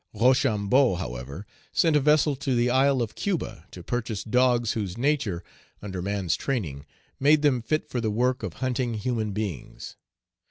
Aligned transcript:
Rochambeau, 0.15 0.95
however, 0.95 1.45
sent 1.71 1.95
a 1.95 1.99
vessel 1.99 2.35
to 2.37 2.55
the 2.55 2.71
isle 2.71 3.03
of 3.03 3.13
Cuba 3.13 3.67
to 3.69 3.83
purchase 3.83 4.23
dogs 4.23 4.71
whose 4.71 4.97
nature, 4.97 5.43
under 5.79 6.01
man's 6.01 6.35
training, 6.35 6.87
made 7.19 7.43
them 7.43 7.61
fit 7.61 7.87
for 7.87 8.01
the 8.01 8.09
work 8.09 8.41
of 8.41 8.53
hunting 8.65 8.95
human 8.95 9.31
beings. 9.31 9.97